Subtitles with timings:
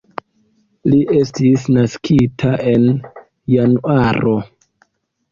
[0.91, 2.87] Li estis naskita en
[3.57, 4.33] Januaro.